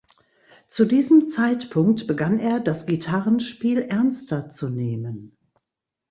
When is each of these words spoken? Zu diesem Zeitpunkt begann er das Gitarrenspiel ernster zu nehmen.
Zu 0.67 0.85
diesem 0.85 1.27
Zeitpunkt 1.27 2.07
begann 2.07 2.39
er 2.39 2.59
das 2.59 2.87
Gitarrenspiel 2.87 3.77
ernster 3.83 4.49
zu 4.49 4.67
nehmen. 4.67 5.37